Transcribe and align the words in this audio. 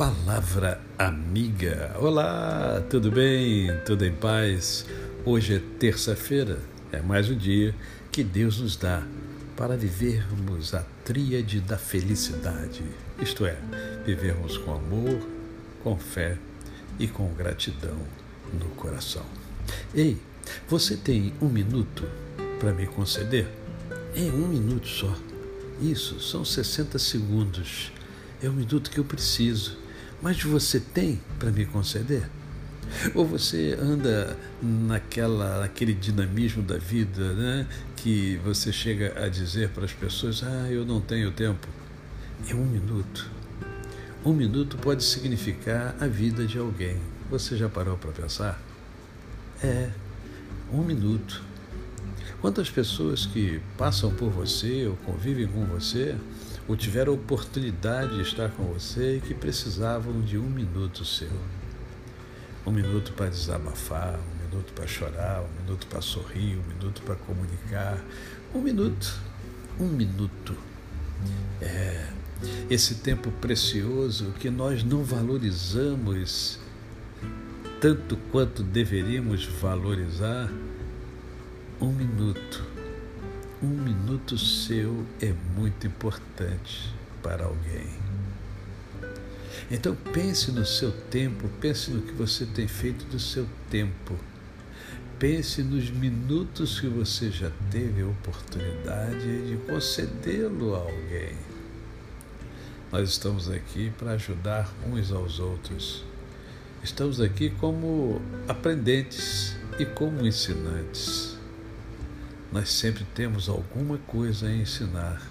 Palavra 0.00 0.80
Amiga. 0.98 1.94
Olá, 1.98 2.82
tudo 2.88 3.10
bem? 3.10 3.68
Tudo 3.84 4.06
em 4.06 4.14
paz? 4.14 4.86
Hoje 5.26 5.56
é 5.56 5.62
terça-feira, 5.78 6.58
é 6.90 7.02
mais 7.02 7.28
um 7.28 7.36
dia 7.36 7.74
que 8.10 8.24
Deus 8.24 8.60
nos 8.60 8.76
dá 8.76 9.06
para 9.54 9.76
vivermos 9.76 10.72
a 10.72 10.86
tríade 11.04 11.60
da 11.60 11.76
felicidade, 11.76 12.82
isto 13.20 13.44
é, 13.44 13.58
vivermos 14.06 14.56
com 14.56 14.72
amor, 14.72 15.20
com 15.84 15.98
fé 15.98 16.38
e 16.98 17.06
com 17.06 17.34
gratidão 17.34 17.98
no 18.54 18.70
coração. 18.70 19.26
Ei, 19.94 20.16
você 20.66 20.96
tem 20.96 21.34
um 21.42 21.48
minuto 21.50 22.08
para 22.58 22.72
me 22.72 22.86
conceder? 22.86 23.46
É 24.16 24.22
um 24.32 24.48
minuto 24.48 24.88
só. 24.88 25.14
Isso, 25.78 26.18
são 26.20 26.42
60 26.42 26.98
segundos. 26.98 27.92
É 28.42 28.48
o 28.48 28.52
minuto 28.54 28.90
que 28.90 28.98
eu 28.98 29.04
preciso 29.04 29.89
mas 30.22 30.42
você 30.42 30.78
tem 30.78 31.20
para 31.38 31.50
me 31.50 31.64
conceder? 31.66 32.28
Ou 33.14 33.24
você 33.24 33.78
anda 33.80 34.36
naquela, 34.60 35.60
naquele 35.60 35.94
dinamismo 35.94 36.62
da 36.62 36.76
vida, 36.76 37.34
né? 37.34 37.66
Que 37.96 38.40
você 38.44 38.72
chega 38.72 39.24
a 39.24 39.28
dizer 39.28 39.70
para 39.70 39.84
as 39.84 39.92
pessoas: 39.92 40.42
Ah, 40.42 40.68
eu 40.70 40.84
não 40.84 41.00
tenho 41.00 41.30
tempo. 41.30 41.68
É 42.48 42.54
um 42.54 42.64
minuto. 42.64 43.30
Um 44.24 44.32
minuto 44.32 44.76
pode 44.76 45.04
significar 45.04 45.94
a 46.00 46.06
vida 46.06 46.46
de 46.46 46.58
alguém. 46.58 46.98
Você 47.30 47.56
já 47.56 47.68
parou 47.68 47.96
para 47.96 48.10
pensar? 48.10 48.60
É, 49.62 49.90
um 50.72 50.82
minuto. 50.82 51.42
Quantas 52.40 52.70
pessoas 52.70 53.26
que 53.26 53.60
passam 53.78 54.12
por 54.14 54.30
você 54.30 54.86
ou 54.86 54.96
convivem 54.96 55.46
com 55.46 55.64
você 55.66 56.16
ou 56.68 56.76
tiveram 56.76 57.12
a 57.12 57.16
oportunidade 57.16 58.16
de 58.16 58.22
estar 58.22 58.50
com 58.50 58.64
você 58.64 59.16
e 59.16 59.20
que 59.20 59.34
precisavam 59.34 60.20
de 60.20 60.38
um 60.38 60.48
minuto 60.48 61.04
seu. 61.04 61.30
Um 62.66 62.70
minuto 62.70 63.12
para 63.12 63.28
desabafar, 63.28 64.18
um 64.18 64.48
minuto 64.48 64.72
para 64.74 64.86
chorar, 64.86 65.42
um 65.42 65.62
minuto 65.62 65.86
para 65.86 66.00
sorrir, 66.00 66.58
um 66.58 66.68
minuto 66.68 67.02
para 67.02 67.14
comunicar. 67.16 67.98
Um 68.54 68.60
minuto, 68.60 69.20
um 69.78 69.88
minuto. 69.88 70.54
É 71.60 72.20
esse 72.70 72.96
tempo 72.96 73.30
precioso 73.32 74.32
que 74.38 74.50
nós 74.50 74.82
não 74.82 75.04
valorizamos 75.04 76.58
tanto 77.80 78.16
quanto 78.30 78.62
deveríamos 78.62 79.44
valorizar. 79.44 80.50
Um 81.80 81.92
minuto 81.92 82.62
um 83.62 83.68
minuto 83.68 84.38
seu 84.38 85.04
é 85.20 85.34
muito 85.54 85.86
importante 85.86 86.94
para 87.22 87.44
alguém. 87.44 87.88
Então 89.70 89.94
pense 89.94 90.50
no 90.50 90.64
seu 90.64 90.90
tempo, 90.90 91.46
pense 91.60 91.90
no 91.90 92.00
que 92.00 92.12
você 92.12 92.46
tem 92.46 92.66
feito 92.66 93.04
do 93.06 93.18
seu 93.18 93.46
tempo. 93.70 94.14
Pense 95.18 95.62
nos 95.62 95.90
minutos 95.90 96.80
que 96.80 96.86
você 96.86 97.30
já 97.30 97.50
teve 97.70 98.00
a 98.00 98.06
oportunidade 98.06 99.48
de 99.48 99.56
concedê-lo 99.66 100.74
a 100.74 100.78
alguém. 100.78 101.36
Nós 102.90 103.10
estamos 103.10 103.50
aqui 103.50 103.92
para 103.98 104.12
ajudar 104.12 104.72
uns 104.90 105.12
aos 105.12 105.38
outros. 105.38 106.02
Estamos 106.82 107.20
aqui 107.20 107.50
como 107.50 108.22
aprendentes 108.48 109.54
e 109.78 109.84
como 109.84 110.26
ensinantes 110.26 111.29
nós 112.52 112.70
sempre 112.70 113.04
temos 113.14 113.48
alguma 113.48 113.98
coisa 113.98 114.46
a 114.46 114.52
ensinar 114.52 115.22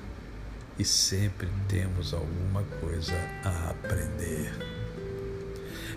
e 0.77 0.85
sempre 0.85 1.49
temos 1.67 2.13
alguma 2.13 2.63
coisa 2.79 3.13
a 3.43 3.71
aprender. 3.71 4.53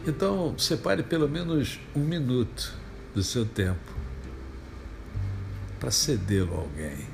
Então, 0.05 0.59
separe 0.59 1.05
pelo 1.05 1.29
menos 1.29 1.79
um 1.95 2.01
minuto 2.01 2.75
do 3.15 3.23
seu 3.23 3.47
tempo 3.47 3.93
para 5.79 5.93
cedê-lo 5.93 6.55
a 6.55 6.59
alguém. 6.59 7.07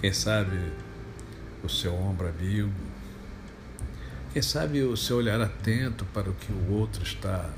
Quem 0.00 0.12
sabe 0.12 0.58
o 1.62 1.68
seu 1.68 1.94
ombro 1.94 2.28
amigo, 2.28 2.72
quem 4.32 4.42
sabe 4.42 4.82
o 4.82 4.96
seu 4.96 5.18
olhar 5.18 5.40
atento 5.40 6.04
para 6.06 6.28
o 6.28 6.34
que 6.34 6.52
o 6.52 6.72
outro 6.72 7.04
está 7.04 7.48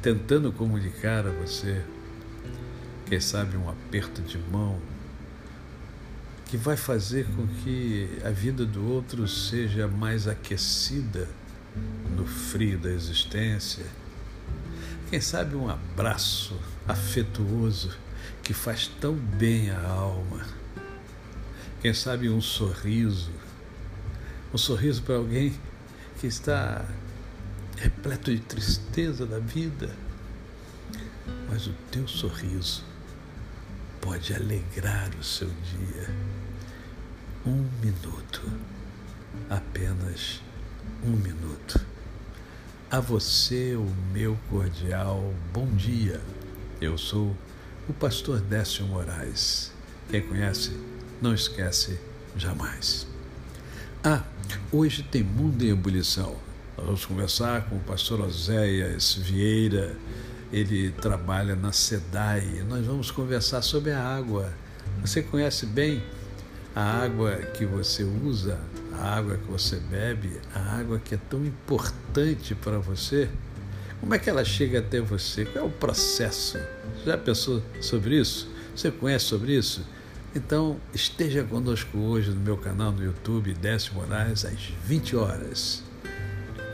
tentando 0.00 0.50
comunicar 0.52 1.26
a 1.26 1.30
você 1.30 1.82
quem 3.06 3.20
sabe 3.20 3.56
um 3.56 3.70
aperto 3.70 4.20
de 4.20 4.36
mão, 4.36 4.80
que 6.46 6.56
vai 6.56 6.76
fazer 6.76 7.24
com 7.36 7.46
que 7.46 8.08
a 8.24 8.30
vida 8.30 8.66
do 8.66 8.84
outro 8.88 9.28
seja 9.28 9.86
mais 9.86 10.26
aquecida 10.26 11.28
no 12.16 12.26
frio 12.26 12.78
da 12.78 12.90
existência. 12.90 13.86
Quem 15.08 15.20
sabe 15.20 15.54
um 15.54 15.68
abraço 15.68 16.58
afetuoso 16.86 17.96
que 18.42 18.52
faz 18.52 18.88
tão 19.00 19.14
bem 19.14 19.70
à 19.70 19.80
alma. 19.86 20.44
Quem 21.80 21.94
sabe 21.94 22.28
um 22.28 22.40
sorriso, 22.40 23.30
um 24.52 24.58
sorriso 24.58 25.02
para 25.02 25.16
alguém 25.16 25.54
que 26.20 26.26
está 26.26 26.84
repleto 27.76 28.34
de 28.34 28.40
tristeza 28.40 29.26
da 29.26 29.38
vida, 29.38 29.94
mas 31.48 31.68
o 31.68 31.72
teu 31.92 32.08
sorriso 32.08 32.95
pode 34.06 34.32
alegrar 34.32 35.10
o 35.18 35.24
seu 35.24 35.48
dia. 35.48 36.08
Um 37.44 37.68
minuto, 37.82 38.40
apenas 39.50 40.40
um 41.04 41.10
minuto. 41.10 41.84
A 42.88 43.00
você 43.00 43.74
o 43.74 43.92
meu 44.12 44.38
cordial 44.48 45.34
bom 45.52 45.66
dia. 45.74 46.20
Eu 46.80 46.96
sou 46.96 47.36
o 47.88 47.92
pastor 47.92 48.40
Décio 48.40 48.86
Moraes. 48.86 49.72
Quem 50.08 50.22
conhece, 50.22 50.70
não 51.20 51.34
esquece 51.34 51.98
jamais. 52.36 53.08
Ah, 54.04 54.22
hoje 54.70 55.02
tem 55.02 55.24
Mundo 55.24 55.64
em 55.64 55.70
Ebulição. 55.70 56.36
Nós 56.76 56.86
vamos 56.86 57.04
conversar 57.04 57.68
com 57.68 57.74
o 57.74 57.80
pastor 57.80 58.20
Oséias 58.20 59.14
Vieira 59.14 59.96
ele 60.52 60.90
trabalha 60.92 61.56
na 61.56 61.72
SEDAI. 61.72 62.64
Nós 62.68 62.86
vamos 62.86 63.10
conversar 63.10 63.62
sobre 63.62 63.92
a 63.92 64.02
água. 64.02 64.52
Você 65.00 65.22
conhece 65.22 65.66
bem 65.66 66.02
a 66.74 66.82
água 66.82 67.36
que 67.36 67.64
você 67.64 68.04
usa, 68.04 68.58
a 68.92 69.16
água 69.16 69.36
que 69.36 69.50
você 69.50 69.76
bebe, 69.76 70.40
a 70.54 70.78
água 70.78 70.98
que 70.98 71.14
é 71.14 71.18
tão 71.28 71.44
importante 71.44 72.54
para 72.54 72.78
você? 72.78 73.28
Como 74.00 74.14
é 74.14 74.18
que 74.18 74.28
ela 74.28 74.44
chega 74.44 74.80
até 74.80 75.00
você? 75.00 75.44
Qual 75.44 75.64
é 75.64 75.68
o 75.68 75.70
processo? 75.70 76.58
Já 77.04 77.16
pensou 77.16 77.62
sobre 77.80 78.20
isso? 78.20 78.48
Você 78.74 78.90
conhece 78.90 79.24
sobre 79.24 79.56
isso? 79.56 79.84
Então, 80.34 80.76
esteja 80.92 81.42
conosco 81.42 81.96
hoje 81.96 82.30
no 82.30 82.40
meu 82.40 82.58
canal 82.58 82.92
no 82.92 83.02
YouTube, 83.02 83.54
Décio 83.54 83.94
Moraes, 83.94 84.44
às 84.44 84.70
20 84.84 85.16
horas 85.16 85.82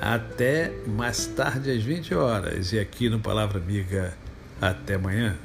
até 0.03 0.73
mais 0.85 1.29
tarde 1.29 1.71
às 1.71 1.81
20 1.81 2.13
horas. 2.17 2.73
E 2.73 2.81
aqui 2.81 3.09
no 3.09 3.21
Palavra 3.21 3.59
Amiga, 3.59 4.13
até 4.61 4.95
amanhã. 4.95 5.39